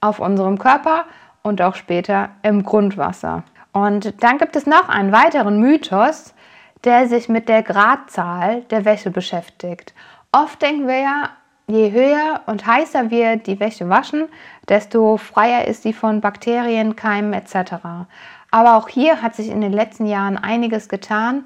auf 0.00 0.18
unserem 0.18 0.58
Körper 0.58 1.04
und 1.42 1.62
auch 1.62 1.76
später 1.76 2.30
im 2.42 2.64
Grundwasser. 2.64 3.44
Und 3.72 4.22
dann 4.22 4.38
gibt 4.38 4.56
es 4.56 4.66
noch 4.66 4.88
einen 4.88 5.12
weiteren 5.12 5.60
Mythos, 5.60 6.34
der 6.84 7.06
sich 7.06 7.28
mit 7.28 7.48
der 7.48 7.62
Gradzahl 7.62 8.62
der 8.70 8.84
Wäsche 8.84 9.10
beschäftigt. 9.10 9.94
Oft 10.32 10.60
denken 10.60 10.88
wir 10.88 11.00
ja, 11.00 11.30
je 11.68 11.92
höher 11.92 12.40
und 12.46 12.66
heißer 12.66 13.10
wir 13.10 13.36
die 13.36 13.60
Wäsche 13.60 13.88
waschen, 13.88 14.28
desto 14.68 15.16
freier 15.16 15.66
ist 15.66 15.82
sie 15.82 15.92
von 15.92 16.20
Bakterien, 16.20 16.96
Keimen 16.96 17.32
etc. 17.32 17.74
Aber 18.50 18.76
auch 18.76 18.88
hier 18.88 19.22
hat 19.22 19.34
sich 19.34 19.48
in 19.48 19.60
den 19.60 19.72
letzten 19.72 20.06
Jahren 20.06 20.36
einiges 20.36 20.88
getan, 20.88 21.44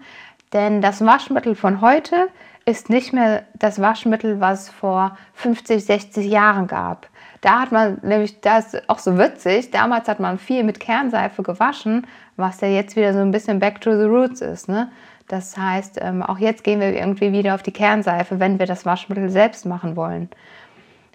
denn 0.52 0.82
das 0.82 1.04
Waschmittel 1.04 1.54
von 1.54 1.80
heute 1.80 2.28
ist 2.64 2.90
nicht 2.90 3.12
mehr 3.12 3.42
das 3.54 3.80
Waschmittel, 3.80 4.40
was 4.40 4.68
vor 4.68 5.16
50, 5.34 5.84
60 5.84 6.30
Jahren 6.30 6.66
gab. 6.66 7.08
Da 7.40 7.60
hat 7.60 7.72
man 7.72 7.98
nämlich, 8.02 8.40
das 8.40 8.74
ist 8.74 8.88
auch 8.88 9.00
so 9.00 9.18
witzig, 9.18 9.72
damals 9.72 10.06
hat 10.08 10.20
man 10.20 10.38
viel 10.38 10.62
mit 10.62 10.78
Kernseife 10.78 11.42
gewaschen, 11.42 12.06
was 12.36 12.60
ja 12.60 12.68
jetzt 12.68 12.94
wieder 12.94 13.12
so 13.12 13.18
ein 13.18 13.32
bisschen 13.32 13.58
back 13.58 13.80
to 13.80 13.96
the 13.96 14.04
roots 14.04 14.40
ist. 14.40 14.68
Ne? 14.68 14.92
Das 15.26 15.56
heißt, 15.56 15.98
ähm, 16.00 16.22
auch 16.22 16.38
jetzt 16.38 16.62
gehen 16.62 16.78
wir 16.78 16.94
irgendwie 16.94 17.32
wieder 17.32 17.56
auf 17.56 17.62
die 17.64 17.72
Kernseife, 17.72 18.38
wenn 18.38 18.60
wir 18.60 18.66
das 18.66 18.86
Waschmittel 18.86 19.28
selbst 19.28 19.66
machen 19.66 19.96
wollen. 19.96 20.28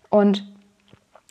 Und 0.09 0.45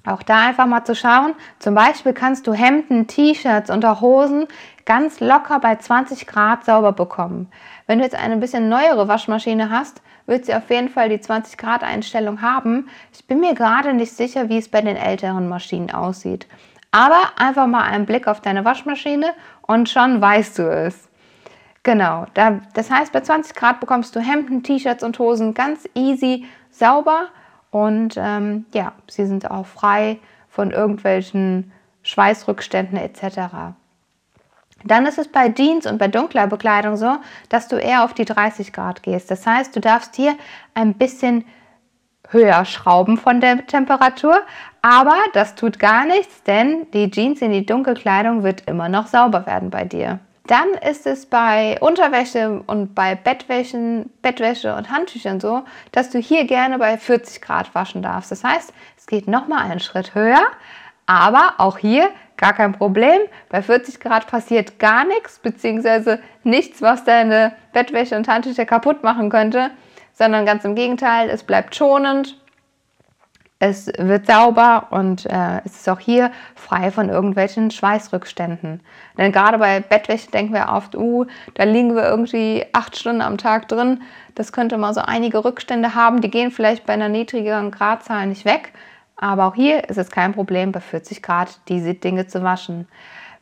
auch 0.06 0.22
da 0.22 0.46
einfach 0.46 0.66
mal 0.66 0.84
zu 0.84 0.94
schauen. 0.94 1.34
Zum 1.58 1.75
Beispiel 1.75 2.12
kannst 2.12 2.46
du 2.46 2.52
Hemden, 2.52 3.06
T-Shirts 3.06 3.70
und 3.70 3.84
Hosen 4.00 4.46
ganz 4.84 5.20
locker 5.20 5.58
bei 5.58 5.76
20 5.76 6.26
Grad 6.26 6.64
sauber 6.64 6.92
bekommen. 6.92 7.48
Wenn 7.86 7.98
du 7.98 8.04
jetzt 8.04 8.16
eine 8.16 8.36
bisschen 8.36 8.68
neuere 8.68 9.08
Waschmaschine 9.08 9.70
hast, 9.70 10.00
wird 10.26 10.46
sie 10.46 10.54
auf 10.54 10.70
jeden 10.70 10.88
Fall 10.88 11.08
die 11.08 11.20
20 11.20 11.58
Grad 11.58 11.82
Einstellung 11.82 12.42
haben. 12.42 12.88
Ich 13.12 13.26
bin 13.26 13.40
mir 13.40 13.54
gerade 13.54 13.92
nicht 13.92 14.12
sicher, 14.12 14.48
wie 14.48 14.58
es 14.58 14.68
bei 14.68 14.80
den 14.80 14.96
älteren 14.96 15.48
Maschinen 15.48 15.90
aussieht. 15.90 16.46
Aber 16.90 17.20
einfach 17.36 17.66
mal 17.66 17.82
einen 17.82 18.06
Blick 18.06 18.26
auf 18.26 18.40
deine 18.40 18.64
Waschmaschine 18.64 19.26
und 19.62 19.88
schon 19.88 20.20
weißt 20.20 20.58
du 20.58 20.70
es. 20.70 21.08
Genau, 21.82 22.26
da, 22.34 22.60
das 22.75 22.90
heißt, 22.90 23.12
bei 23.12 23.20
20 23.20 23.54
Grad 23.54 23.78
bekommst 23.78 24.16
du 24.16 24.20
Hemden, 24.20 24.62
T-Shirts 24.62 25.04
und 25.04 25.18
Hosen 25.18 25.54
ganz 25.54 25.88
easy 25.94 26.46
sauber 26.70 27.28
und 27.76 28.14
ähm, 28.16 28.64
ja, 28.73 28.92
sie 29.06 29.26
sind 29.26 29.50
auch 29.50 29.66
frei 29.66 30.18
von 30.49 30.71
irgendwelchen 30.71 31.73
Schweißrückständen 32.04 32.97
etc. 32.97 33.75
Dann 34.83 35.04
ist 35.04 35.18
es 35.18 35.28
bei 35.28 35.50
Jeans 35.50 35.85
und 35.85 35.99
bei 35.99 36.09
dunkler 36.09 36.47
Bekleidung 36.47 36.97
so, 36.97 37.18
dass 37.50 37.68
du 37.68 37.76
eher 37.76 38.04
auf 38.04 38.14
die 38.14 38.25
30 38.25 38.73
Grad 38.73 39.02
gehst. 39.02 39.30
Das 39.30 39.47
heißt, 39.47 39.76
du 39.76 39.80
darfst 39.80 40.16
hier 40.16 40.37
ein 40.73 40.95
bisschen 40.95 41.45
höher 42.30 42.64
schrauben 42.64 43.18
von 43.18 43.42
der 43.42 43.66
Temperatur, 43.66 44.40
aber 44.80 45.16
das 45.35 45.54
tut 45.54 45.78
gar 45.78 46.06
nichts, 46.06 46.45
denn 46.45 46.87
die 46.95 47.11
Jeans 47.11 47.42
in 47.42 47.52
die 47.52 47.66
Dunkelkleidung 47.66 48.42
wird 48.42 48.62
immer 48.66 48.88
noch 48.88 49.06
sauber 49.06 49.45
werden 49.45 49.68
bei 49.68 49.85
dir. 49.85 50.21
Dann 50.47 50.75
ist 50.88 51.07
es 51.07 51.26
bei 51.26 51.76
Unterwäsche 51.81 52.62
und 52.67 52.95
bei 52.95 53.17
Bettwäschen, 53.17 54.11
Bettwäsche 54.23 54.76
und 54.76 54.91
Handtüchern 54.91 55.41
so, 55.41 55.65
dass 55.91 56.11
du 56.11 56.19
hier 56.19 56.45
gerne 56.45 56.79
bei 56.79 56.99
40 56.99 57.43
Grad 57.43 57.75
waschen 57.75 58.03
darfst. 58.03 58.31
Das 58.31 58.45
heißt, 58.45 58.73
es 58.97 59.07
geht 59.07 59.26
nochmal 59.26 59.65
einen 59.65 59.81
Schritt 59.81 60.15
höher, 60.15 60.47
aber 61.07 61.55
auch 61.59 61.79
hier 61.79 62.11
gar 62.37 62.53
kein 62.53 62.73
Problem. 62.73 63.21
Bei 63.49 63.61
40 63.61 63.99
Grad 63.99 64.29
passiert 64.29 64.79
gar 64.79 65.05
nichts, 65.05 65.41
beziehungsweise 65.41 66.21
nichts, 66.45 66.81
was 66.81 67.03
deine 67.03 67.53
Bettwäsche 67.73 68.17
und 68.17 68.29
Handtücher 68.29 68.67
kaputt 68.67 69.03
machen 69.03 69.31
könnte, 69.31 69.71
sondern 70.12 70.47
ganz 70.47 70.65
im 70.65 70.76
Gegenteil, 70.76 71.29
es 71.29 71.43
bleibt 71.43 71.75
schonend 71.75 72.38
es 73.58 73.86
wird 73.98 74.26
sauber 74.26 74.88
und 74.90 75.25
äh, 75.26 75.62
es 75.64 75.76
ist 75.76 75.88
auch 75.88 75.98
hier 75.98 76.30
frei 76.54 76.90
von 76.90 77.08
irgendwelchen 77.08 77.70
Schweißrückständen. 77.70 78.80
Denn 79.16 79.32
gerade 79.32 79.56
bei 79.56 79.80
Bettwäsche 79.80 80.30
denken 80.30 80.52
wir 80.52 80.68
oft, 80.68 80.94
uh, 80.94 81.25
da 81.54 81.64
liegen 81.64 81.94
wir 81.94 82.04
irgendwie 82.04 82.66
acht 82.75 82.98
Stunden 82.98 83.22
am 83.22 83.38
Tag 83.38 83.68
drin. 83.68 84.02
Das 84.34 84.52
könnte 84.52 84.76
mal 84.76 84.92
so 84.92 85.00
einige 85.00 85.42
Rückstände 85.42 85.94
haben. 85.94 86.20
Die 86.20 86.30
gehen 86.30 86.50
vielleicht 86.50 86.84
bei 86.84 86.92
einer 86.92 87.08
niedrigeren 87.08 87.70
Gradzahl 87.70 88.26
nicht 88.26 88.44
weg. 88.44 88.72
Aber 89.16 89.46
auch 89.46 89.54
hier 89.54 89.88
ist 89.88 89.96
es 89.96 90.10
kein 90.10 90.34
Problem, 90.34 90.72
bei 90.72 90.80
40 90.80 91.22
Grad 91.22 91.58
diese 91.68 91.94
Dinge 91.94 92.26
zu 92.26 92.42
waschen. 92.42 92.86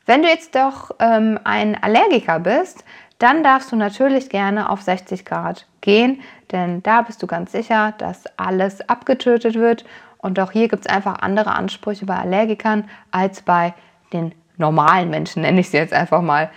Wenn 0.06 0.22
du 0.22 0.28
jetzt 0.28 0.54
doch 0.54 0.92
ähm, 1.00 1.40
ein 1.42 1.82
Allergiker 1.82 2.38
bist, 2.38 2.84
dann 3.24 3.42
darfst 3.42 3.72
du 3.72 3.76
natürlich 3.76 4.28
gerne 4.28 4.68
auf 4.68 4.82
60 4.82 5.24
Grad 5.24 5.66
gehen, 5.80 6.20
denn 6.52 6.82
da 6.82 7.00
bist 7.00 7.22
du 7.22 7.26
ganz 7.26 7.52
sicher, 7.52 7.94
dass 7.96 8.24
alles 8.36 8.86
abgetötet 8.86 9.54
wird. 9.54 9.86
Und 10.18 10.38
auch 10.38 10.52
hier 10.52 10.68
gibt 10.68 10.84
es 10.84 10.92
einfach 10.92 11.22
andere 11.22 11.52
Ansprüche 11.52 12.04
bei 12.04 12.16
Allergikern 12.16 12.84
als 13.12 13.40
bei 13.40 13.72
den 14.12 14.34
normalen 14.58 15.08
Menschen, 15.08 15.40
nenne 15.40 15.60
ich 15.60 15.70
sie 15.70 15.78
jetzt 15.78 15.94
einfach 15.94 16.20
mal. 16.20 16.50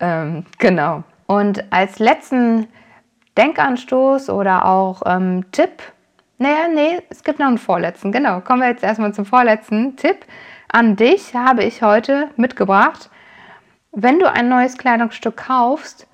Ähm, 0.00 0.46
genau. 0.58 1.02
Und 1.26 1.70
als 1.70 1.98
letzten 1.98 2.68
Denkanstoß 3.36 4.30
oder 4.30 4.64
auch 4.64 5.02
ähm, 5.04 5.44
Tipp, 5.52 5.82
naja, 6.38 6.68
nee, 6.74 7.02
es 7.10 7.22
gibt 7.22 7.38
noch 7.38 7.48
einen 7.48 7.58
vorletzten, 7.58 8.12
genau. 8.12 8.40
Kommen 8.40 8.62
wir 8.62 8.68
jetzt 8.68 8.82
erstmal 8.82 9.12
zum 9.12 9.26
vorletzten 9.26 9.96
Tipp. 9.96 10.24
An 10.72 10.96
dich 10.96 11.34
habe 11.34 11.64
ich 11.64 11.82
heute 11.82 12.30
mitgebracht, 12.36 13.10
wenn 13.92 14.18
du 14.18 14.30
ein 14.30 14.48
neues 14.48 14.78
Kleidungsstück 14.78 15.36
kaufst, 15.36 16.08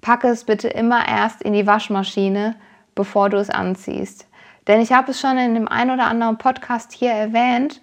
packe 0.00 0.28
es 0.28 0.44
bitte 0.44 0.68
immer 0.68 1.06
erst 1.08 1.42
in 1.42 1.52
die 1.52 1.66
Waschmaschine, 1.66 2.56
bevor 2.94 3.30
du 3.30 3.38
es 3.38 3.50
anziehst. 3.50 4.26
Denn 4.66 4.80
ich 4.80 4.92
habe 4.92 5.12
es 5.12 5.20
schon 5.20 5.38
in 5.38 5.54
dem 5.54 5.68
einen 5.68 5.92
oder 5.92 6.06
anderen 6.06 6.38
Podcast 6.38 6.92
hier 6.92 7.12
erwähnt, 7.12 7.80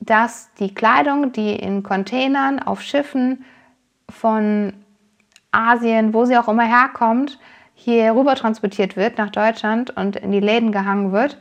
dass 0.00 0.52
die 0.58 0.74
Kleidung, 0.74 1.32
die 1.32 1.54
in 1.54 1.82
Containern 1.82 2.58
auf 2.58 2.82
Schiffen 2.82 3.44
von 4.08 4.74
Asien, 5.50 6.12
wo 6.12 6.24
sie 6.24 6.36
auch 6.36 6.48
immer 6.48 6.66
herkommt, 6.66 7.38
hier 7.74 8.14
rüber 8.14 8.34
transportiert 8.34 8.96
wird 8.96 9.18
nach 9.18 9.30
Deutschland 9.30 9.90
und 9.96 10.16
in 10.16 10.30
die 10.32 10.40
Läden 10.40 10.72
gehangen 10.72 11.12
wird, 11.12 11.38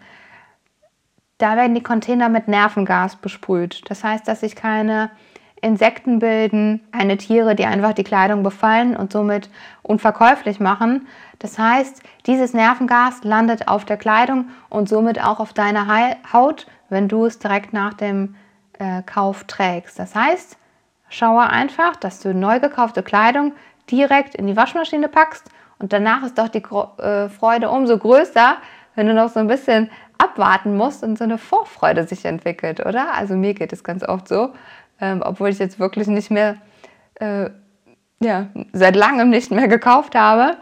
da 1.38 1.58
werden 1.58 1.76
die 1.76 1.84
Container 1.84 2.30
mit 2.30 2.48
Nervengas 2.48 3.18
besprüht. 3.18 3.82
Das 3.90 4.04
heißt, 4.04 4.28
dass 4.28 4.42
sich 4.42 4.56
keine 4.56 5.12
Insekten 5.64 6.20
bilden, 6.20 6.82
eine 6.92 7.18
Tiere, 7.18 7.56
die 7.56 7.66
einfach 7.66 7.94
die 7.94 8.04
Kleidung 8.04 8.44
befallen 8.44 8.96
und 8.96 9.12
somit 9.12 9.50
unverkäuflich 9.82 10.60
machen. 10.60 11.08
Das 11.40 11.58
heißt, 11.58 12.04
dieses 12.28 12.54
Nervengas 12.54 13.24
landet 13.24 13.68
auf 13.68 13.86
der 13.86 13.98
Kleidung 13.98 14.50
und 14.70 14.90
somit 14.90 15.24
auch 15.24 15.40
auf 15.40 15.54
deiner 15.54 15.88
Haut, 16.32 16.68
wenn 16.90 17.08
du 17.08 17.26
es 17.26 17.40
direkt 17.40 17.74
nach 17.74 17.94
dem 17.94 18.36
äh, 18.80 19.02
Kauf 19.04 19.46
trägst. 19.46 19.98
Das 19.98 20.16
heißt, 20.16 20.58
Schaue 21.14 21.48
einfach, 21.48 21.96
dass 21.96 22.22
du 22.22 22.34
neu 22.34 22.60
gekaufte 22.60 23.04
Kleidung 23.04 23.54
direkt 23.92 24.34
in 24.34 24.48
die 24.48 24.58
Waschmaschine 24.58 25.08
packst 25.08 25.48
und 25.78 25.94
danach 25.94 26.24
ist 26.24 26.40
doch 26.40 26.48
die 26.48 26.64
äh, 26.64 27.30
Freude 27.30 27.70
umso 27.70 28.00
größer, 28.00 28.58
wenn 28.96 29.06
du 29.06 29.14
noch 29.14 29.30
so 29.30 29.40
ein 29.40 29.46
bisschen 29.46 29.92
abwarten 30.18 30.76
musst 30.76 31.04
und 31.04 31.20
so 31.20 31.24
eine 31.24 31.38
Vorfreude 31.38 32.08
sich 32.08 32.26
entwickelt, 32.26 32.84
oder? 32.84 33.14
Also 33.14 33.36
mir 33.36 33.54
geht 33.54 33.72
es 33.74 33.84
ganz 33.84 34.04
oft 34.04 34.28
so, 34.28 34.54
ähm, 35.04 35.22
obwohl 35.22 35.50
ich 35.50 35.60
jetzt 35.60 35.80
wirklich 35.80 36.08
nicht 36.08 36.32
mehr, 36.32 36.56
äh, 37.16 37.50
ja, 38.22 38.48
seit 38.72 38.96
langem 38.96 39.30
nicht 39.30 39.52
mehr 39.52 39.68
gekauft 39.68 40.16
habe. 40.16 40.56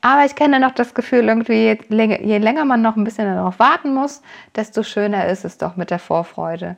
Aber 0.00 0.24
ich 0.24 0.34
kenne 0.34 0.58
noch 0.58 0.72
das 0.72 0.94
Gefühl, 0.94 1.28
irgendwie, 1.28 1.78
je, 1.90 2.38
länger 2.38 2.64
man 2.64 2.80
noch 2.80 2.96
ein 2.96 3.04
bisschen 3.04 3.26
darauf 3.26 3.58
warten 3.58 3.92
muss, 3.92 4.22
desto 4.56 4.82
schöner 4.82 5.26
ist 5.26 5.44
es 5.44 5.58
doch 5.58 5.76
mit 5.76 5.90
der 5.90 5.98
Vorfreude. 5.98 6.76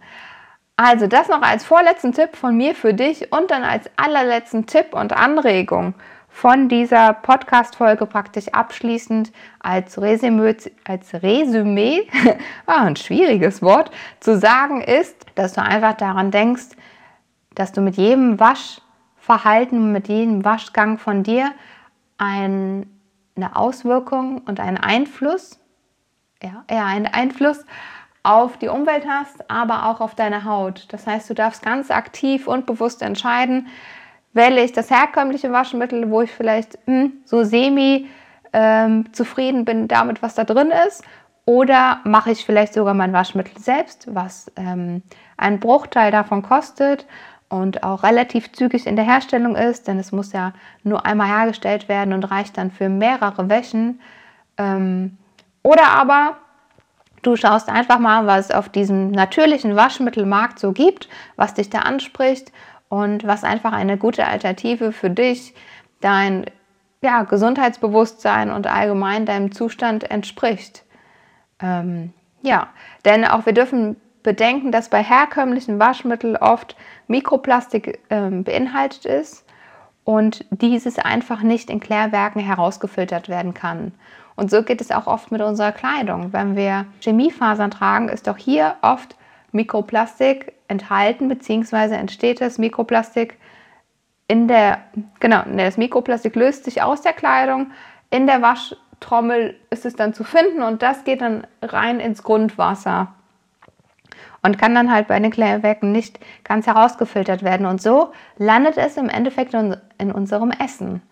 Also 0.77 1.07
das 1.07 1.29
noch 1.29 1.41
als 1.41 1.65
vorletzten 1.65 2.13
Tipp 2.13 2.35
von 2.35 2.57
mir 2.57 2.75
für 2.75 2.93
dich 2.93 3.33
und 3.33 3.53
dann 3.53 3.63
als 3.63 3.89
allerletzten 3.97 4.67
Tipp 4.67 4.93
und 4.93 5.13
Anregung 5.13 5.95
von 6.29 6.69
dieser 6.69 7.13
Podcast-Folge 7.13 8.07
praktisch 8.07 8.49
abschließend 8.49 9.31
als 9.61 10.03
Resümee, 10.03 10.57
als 10.85 11.15
Resümee 11.23 12.09
ah, 12.67 12.83
ein 12.83 12.97
schwieriges 12.97 13.63
Wort, 13.63 13.93
zu 14.19 14.37
sagen 14.37 14.81
ist, 14.81 15.15
dass 15.37 15.53
du 15.53 15.63
einfach 15.63 15.95
daran 15.95 16.33
denkst, 16.33 16.71
dass 17.55 17.73
du 17.73 17.81
mit 17.81 17.97
jedem 17.97 18.41
Waschverhalten, 18.41 19.93
mit 19.93 20.09
jedem 20.09 20.45
Waschgang 20.45 20.99
von 20.99 21.23
dir 21.23 21.53
ein, 22.19 22.87
eine 23.37 23.57
Auswirkung 23.57 24.39
und 24.39 24.61
einen 24.61 24.79
Einfluss, 24.79 25.61
ja, 26.43 26.65
eher 26.69 26.85
einen 26.85 27.07
Einfluss 27.07 27.65
auf 28.23 28.57
die 28.57 28.69
Umwelt 28.69 29.07
hast, 29.07 29.51
aber 29.51 29.87
auch 29.87 30.01
auf 30.01 30.15
deine 30.15 30.45
Haut. 30.45 30.87
Das 30.91 31.07
heißt, 31.07 31.29
du 31.29 31.35
darfst 31.35 31.63
ganz 31.63 31.91
aktiv 31.91 32.47
und 32.47 32.67
bewusst 32.67 33.03
entscheiden, 33.03 33.69
wähle 34.33 34.65
ich 34.65 34.73
das 34.73 34.91
herkömmliche 34.91 35.53
Waschmittel, 35.53 36.11
wo 36.11 36.23
ich 36.23 36.33
vielleicht 36.33 36.79
mh, 36.87 37.03
hm, 37.03 37.13
so 37.25 37.45
semi 37.45 38.09
ähm, 38.53 39.13
zufrieden 39.13 39.65
bin 39.65 39.89
damit, 39.89 40.23
was 40.23 40.35
da 40.35 40.45
drin 40.45 40.73
ist, 40.87 41.05
oder 41.47 42.01
mache 42.05 42.31
ich 42.31 42.45
vielleicht 42.45 42.73
sogar 42.73 42.95
mein 42.95 43.13
Waschmittel 43.13 43.59
selbst, 43.59 44.15
was 44.15 44.51
ähm, 44.57 45.03
einen 45.37 45.61
Bruchteil 45.61 46.11
davon 46.11 46.43
kostet 46.43 47.07
und 47.49 47.83
auch 47.83 48.03
relativ 48.03 48.53
zügig 48.53 48.87
in 48.87 48.97
der 48.97 49.05
Herstellung 49.05 49.57
ist, 49.57 49.87
denn 49.89 49.99
es 49.99 50.13
muss 50.13 50.33
ja 50.33 50.53
nur 50.83 51.07
einmal 51.07 51.29
hergestellt 51.29 51.89
werden 51.89 52.13
und 52.13 52.25
reicht 52.25 52.57
dann 52.59 52.71
für 52.71 52.89
mehrere 52.89 53.49
Wäschen. 53.49 54.01
Ähm, 54.59 55.19
oder 55.63 55.89
aber 55.89 56.37
Du 57.25 57.37
schaust 57.37 57.71
einfach 57.71 57.99
mal, 57.99 58.27
was 58.27 58.51
es 58.51 58.55
auf 58.55 58.69
diesem 58.69 59.11
natürlichen 59.11 59.75
Waschmittelmarkt 59.77 60.59
so 60.59 60.73
gibt, 60.73 61.09
was 61.37 61.55
dich 61.55 61.71
da 61.71 61.79
anspricht 61.79 62.53
und 62.91 63.27
was 63.27 63.45
einfach 63.45 63.73
eine 63.73 63.97
gute 63.97 64.27
Alternative 64.27 64.93
für 64.93 65.09
dich, 65.09 65.55
dein 66.03 66.45
ja, 67.01 67.23
Gesundheitsbewusstsein 67.23 68.51
und 68.51 68.67
allgemein 68.67 69.25
deinem 69.25 69.53
Zustand 69.53 70.11
entspricht. 70.11 70.85
Ähm, 71.61 72.13
ja, 72.43 72.69
denn 73.07 73.25
auch 73.25 73.47
wir 73.47 73.55
dürfen 73.55 73.97
bedenken, 74.25 74.73
dass 74.73 74.89
bei 74.89 75.05
herkömmlichen 75.05 75.79
Waschmitteln 75.79 76.37
oft 76.37 76.75
Mikroplastik 77.07 78.01
ähm, 78.11 78.43
beinhaltet 78.43 79.05
ist 79.05 79.45
und 80.03 80.45
dieses 80.51 80.99
einfach 80.99 81.43
nicht 81.43 81.71
in 81.71 81.79
Klärwerken 81.79 82.41
herausgefiltert 82.41 83.29
werden 83.29 83.55
kann. 83.55 83.93
Und 84.35 84.51
so 84.51 84.65
geht 84.65 84.81
es 84.81 84.91
auch 84.91 85.07
oft 85.07 85.31
mit 85.31 85.41
unserer 85.41 85.71
Kleidung. 85.71 86.33
Wenn 86.33 86.57
wir 86.57 86.87
Chemiefasern 87.01 87.71
tragen, 87.71 88.09
ist 88.09 88.29
auch 88.29 88.37
hier 88.37 88.75
oft 88.83 89.15
Mikroplastik 89.53 90.55
enthalten, 90.67 91.29
beziehungsweise 91.29 91.95
entsteht 91.95 92.41
das 92.41 92.59
Mikroplastik 92.59 93.39
in 94.27 94.49
der, 94.49 94.81
genau, 95.21 95.43
das 95.57 95.77
Mikroplastik 95.77 96.35
löst 96.35 96.65
sich 96.65 96.83
aus 96.83 97.03
der 97.03 97.13
Kleidung. 97.13 97.71
In 98.11 98.27
der 98.27 98.41
Waschtrommel 98.41 99.61
ist 99.69 99.85
es 99.85 99.95
dann 99.95 100.15
zu 100.15 100.25
finden 100.25 100.63
und 100.63 100.83
das 100.83 101.05
geht 101.05 101.21
dann 101.21 101.47
rein 101.63 102.01
ins 102.01 102.23
Grundwasser 102.23 103.15
und 104.43 104.59
kann 104.59 104.75
dann 104.75 104.93
halt 104.93 105.09
bei 105.09 105.19
den 105.19 105.31
Klärwerken 105.31 105.93
nicht 105.93 106.21
ganz 106.45 106.67
herausgefiltert 106.67 107.43
werden. 107.43 107.67
Und 107.67 107.81
so 107.81 108.13
landet 108.37 108.77
es 108.77 108.97
im 108.97 109.09
Endeffekt 109.09 109.55
in 109.55 110.13
unserem 110.13 110.51
Essen. 110.51 111.03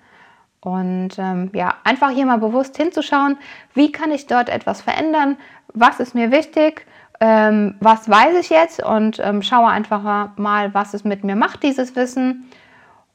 Und 0.60 1.18
ähm, 1.18 1.50
ja, 1.54 1.74
einfach 1.82 2.10
hier 2.10 2.24
mal 2.24 2.38
bewusst 2.38 2.76
hinzuschauen, 2.76 3.36
wie 3.74 3.90
kann 3.90 4.12
ich 4.12 4.28
dort 4.28 4.48
etwas 4.48 4.80
verändern, 4.80 5.36
was 5.74 5.98
ist 5.98 6.14
mir 6.14 6.30
wichtig, 6.30 6.86
ähm, 7.20 7.74
was 7.80 8.08
weiß 8.08 8.36
ich 8.38 8.50
jetzt 8.50 8.82
und 8.82 9.18
ähm, 9.18 9.42
schaue 9.42 9.68
einfach 9.68 10.36
mal, 10.36 10.72
was 10.72 10.94
es 10.94 11.02
mit 11.02 11.24
mir 11.24 11.34
macht, 11.36 11.64
dieses 11.64 11.96
Wissen. 11.96 12.48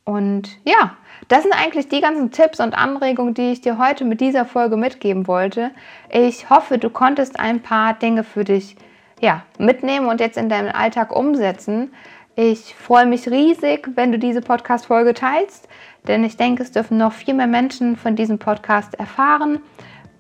Und 0.04 0.50
ja, 0.66 0.96
das 1.28 1.44
sind 1.44 1.54
eigentlich 1.54 1.90
die 1.90 2.02
ganzen 2.02 2.32
Tipps 2.32 2.60
und 2.60 2.78
Anregungen, 2.78 3.34
die 3.34 3.52
ich 3.52 3.62
dir 3.62 3.78
heute 3.78 4.06
mit 4.06 4.22
dieser 4.22 4.46
Folge 4.46 4.78
mitgeben 4.78 5.28
wollte. 5.28 5.72
Ich 6.10 6.50
hoffe, 6.50 6.78
du 6.78 6.90
konntest 6.90 7.40
ein 7.40 7.62
paar 7.62 7.94
Dinge 7.94 8.24
für 8.24 8.44
dich 8.44 8.78
ja, 9.20 9.44
mitnehmen 9.58 10.08
und 10.08 10.20
jetzt 10.20 10.38
in 10.38 10.50
deinen 10.50 10.70
Alltag 10.70 11.16
umsetzen. 11.16 11.94
Ich 12.36 12.76
freue 12.76 13.06
mich 13.06 13.28
riesig, 13.30 13.90
wenn 13.96 14.12
du 14.12 14.20
diese 14.20 14.42
Podcast-Folge 14.42 15.14
teilst, 15.14 15.68
denn 16.08 16.24
ich 16.24 16.38
denke, 16.38 16.64
es 16.64 16.72
dürfen 16.72 16.98
noch 16.98 17.14
viel 17.14 17.34
mehr 17.34 17.48
Menschen 17.48 17.98
von 17.98 18.16
diesem 18.16 18.38
Podcast 18.38 18.94
erfahren, 18.96 19.60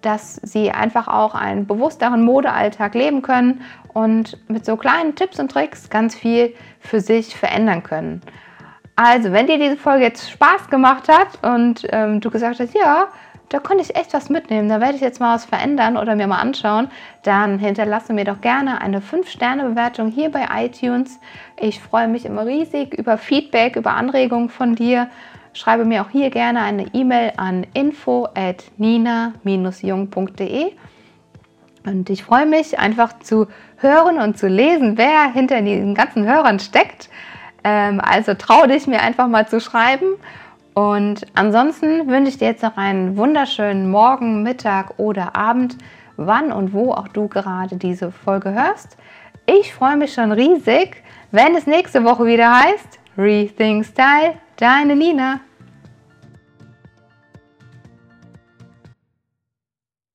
dass 0.01 0.35
sie 0.35 0.71
einfach 0.71 1.07
auch 1.07 1.35
einen 1.35 1.67
bewussteren 1.67 2.23
Modealltag 2.23 2.95
leben 2.95 3.21
können 3.21 3.61
und 3.93 4.37
mit 4.47 4.65
so 4.65 4.77
kleinen 4.77 5.15
Tipps 5.15 5.39
und 5.39 5.51
Tricks 5.51 5.89
ganz 5.89 6.15
viel 6.15 6.55
für 6.79 7.01
sich 7.01 7.35
verändern 7.35 7.83
können. 7.83 8.21
Also, 8.95 9.31
wenn 9.31 9.45
dir 9.45 9.59
diese 9.59 9.77
Folge 9.77 10.05
jetzt 10.05 10.31
Spaß 10.31 10.69
gemacht 10.71 11.07
hat 11.07 11.43
und 11.43 11.87
ähm, 11.91 12.19
du 12.19 12.31
gesagt 12.31 12.59
hast, 12.59 12.73
ja, 12.73 13.09
da 13.49 13.59
konnte 13.59 13.83
ich 13.83 13.95
echt 13.95 14.13
was 14.13 14.29
mitnehmen, 14.29 14.67
da 14.67 14.81
werde 14.81 14.95
ich 14.95 15.01
jetzt 15.01 15.19
mal 15.19 15.35
was 15.35 15.45
verändern 15.45 15.95
oder 15.97 16.15
mir 16.15 16.27
mal 16.27 16.39
anschauen, 16.39 16.89
dann 17.23 17.59
hinterlasse 17.59 18.11
mir 18.13 18.25
doch 18.25 18.41
gerne 18.41 18.81
eine 18.81 18.99
5-Sterne-Bewertung 18.99 20.11
hier 20.11 20.29
bei 20.29 20.47
iTunes. 20.65 21.19
Ich 21.59 21.79
freue 21.79 22.07
mich 22.07 22.25
immer 22.25 22.45
riesig 22.45 22.93
über 22.93 23.17
Feedback, 23.17 23.77
über 23.77 23.93
Anregungen 23.93 24.49
von 24.49 24.75
dir. 24.75 25.09
Schreibe 25.53 25.85
mir 25.85 26.01
auch 26.01 26.09
hier 26.09 26.29
gerne 26.29 26.61
eine 26.61 26.87
E-Mail 26.93 27.33
an 27.37 27.65
info 27.73 28.27
at 28.35 28.65
nina-jung.de. 28.77 30.73
Und 31.85 32.09
ich 32.09 32.23
freue 32.23 32.45
mich 32.45 32.77
einfach 32.77 33.17
zu 33.19 33.47
hören 33.77 34.19
und 34.19 34.37
zu 34.37 34.47
lesen, 34.47 34.97
wer 34.97 35.31
hinter 35.31 35.61
diesen 35.61 35.95
ganzen 35.95 36.27
Hörern 36.27 36.59
steckt. 36.59 37.09
Ähm, 37.63 38.01
also 38.01 38.33
trau 38.33 38.67
dich 38.67 38.87
mir 38.87 39.01
einfach 39.01 39.27
mal 39.27 39.47
zu 39.47 39.61
schreiben. 39.61 40.05
Und 40.77 41.25
ansonsten 41.33 42.07
wünsche 42.07 42.29
ich 42.29 42.37
dir 42.37 42.49
jetzt 42.49 42.61
noch 42.61 42.77
einen 42.77 43.17
wunderschönen 43.17 43.89
Morgen, 43.89 44.43
Mittag 44.43 44.99
oder 44.99 45.35
Abend, 45.35 45.75
wann 46.17 46.51
und 46.51 46.71
wo 46.71 46.91
auch 46.91 47.07
du 47.07 47.27
gerade 47.27 47.77
diese 47.77 48.11
Folge 48.11 48.53
hörst. 48.53 48.95
Ich 49.47 49.73
freue 49.73 49.97
mich 49.97 50.13
schon 50.13 50.31
riesig, 50.31 51.01
wenn 51.31 51.55
es 51.55 51.65
nächste 51.65 52.03
Woche 52.03 52.27
wieder 52.27 52.59
heißt 52.59 52.99
Rethink 53.17 53.85
Style, 53.85 54.35
deine 54.57 54.95
Nina. 54.95 55.39